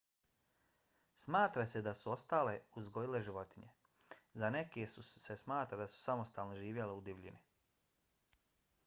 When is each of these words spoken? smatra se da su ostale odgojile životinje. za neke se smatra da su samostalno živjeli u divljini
smatra 1.23 1.65
se 1.73 1.81
da 1.87 1.93
su 1.99 2.11
ostale 2.13 2.55
odgojile 2.81 3.21
životinje. 3.27 3.69
za 4.41 4.49
neke 4.57 4.87
se 4.95 5.37
smatra 5.43 5.79
da 5.83 5.87
su 5.97 6.01
samostalno 6.07 6.59
živjeli 6.63 6.97
u 7.03 7.05
divljini 7.11 7.43